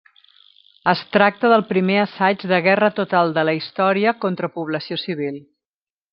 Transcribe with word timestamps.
Es 0.93 1.03
tracta 1.15 1.51
del 1.51 1.63
primer 1.71 1.97
assaig 2.05 2.47
de 2.53 2.59
guerra 2.69 2.91
total 3.01 3.35
de 3.37 3.45
la 3.51 3.55
història 3.59 4.15
contra 4.25 4.51
població 4.57 5.01
civil. 5.05 5.39